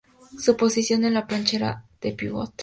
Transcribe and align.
Su 0.39 0.57
posición 0.57 1.05
en 1.05 1.13
la 1.13 1.27
cancha 1.27 1.57
era 1.57 1.67
la 1.67 1.85
de 2.01 2.13
pívot. 2.13 2.51